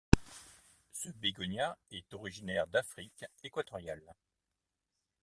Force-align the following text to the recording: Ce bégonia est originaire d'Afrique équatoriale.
Ce 0.93 1.09
bégonia 1.09 1.77
est 1.91 2.11
originaire 2.15 2.65
d'Afrique 2.65 3.23
équatoriale. 3.43 4.01